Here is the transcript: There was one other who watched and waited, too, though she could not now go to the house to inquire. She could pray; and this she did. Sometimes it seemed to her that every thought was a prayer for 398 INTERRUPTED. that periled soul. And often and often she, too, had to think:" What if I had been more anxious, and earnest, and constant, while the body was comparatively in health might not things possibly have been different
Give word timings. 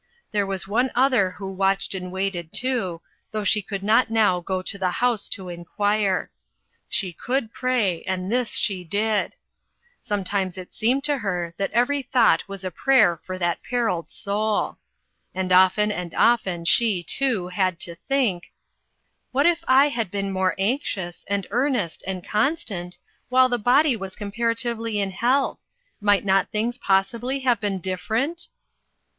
There 0.31 0.47
was 0.47 0.67
one 0.67 0.89
other 0.95 1.29
who 1.29 1.51
watched 1.51 1.93
and 1.93 2.11
waited, 2.11 2.51
too, 2.51 3.01
though 3.29 3.43
she 3.43 3.61
could 3.61 3.83
not 3.83 4.09
now 4.09 4.39
go 4.39 4.63
to 4.63 4.79
the 4.79 4.89
house 4.89 5.29
to 5.29 5.47
inquire. 5.47 6.31
She 6.89 7.13
could 7.13 7.53
pray; 7.53 8.01
and 8.07 8.31
this 8.31 8.55
she 8.57 8.83
did. 8.83 9.35
Sometimes 9.99 10.57
it 10.57 10.73
seemed 10.73 11.03
to 11.03 11.19
her 11.19 11.53
that 11.57 11.69
every 11.69 12.01
thought 12.01 12.47
was 12.47 12.65
a 12.65 12.71
prayer 12.71 13.15
for 13.17 13.37
398 13.37 13.49
INTERRUPTED. 13.51 13.63
that 13.63 13.69
periled 13.69 14.09
soul. 14.09 14.77
And 15.35 15.51
often 15.53 15.91
and 15.91 16.15
often 16.15 16.65
she, 16.65 17.03
too, 17.03 17.49
had 17.49 17.79
to 17.81 17.93
think:" 17.93 18.51
What 19.31 19.45
if 19.45 19.63
I 19.67 19.89
had 19.89 20.09
been 20.09 20.31
more 20.33 20.55
anxious, 20.57 21.25
and 21.27 21.45
earnest, 21.51 22.03
and 22.07 22.27
constant, 22.27 22.97
while 23.29 23.49
the 23.49 23.59
body 23.59 23.95
was 23.95 24.15
comparatively 24.15 24.99
in 24.99 25.11
health 25.11 25.59
might 25.99 26.25
not 26.25 26.49
things 26.49 26.79
possibly 26.79 27.41
have 27.41 27.59
been 27.59 27.77
different 27.79 28.47